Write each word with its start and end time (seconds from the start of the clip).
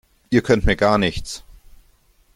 Ihr 0.31 0.41
könnt 0.41 0.65
mir 0.65 0.75
gar 0.75 0.97
nichts! 0.97 1.43